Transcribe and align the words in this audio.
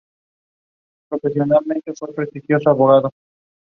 The 1.11 1.17
explosion 1.17 1.41
wounded 1.49 1.57
six 1.83 2.49
men 2.49 2.57
and 2.57 2.63
killed 2.65 2.77
another. 2.79 3.09